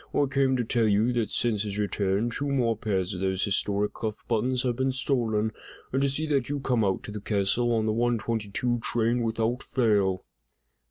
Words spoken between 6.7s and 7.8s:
out to the castle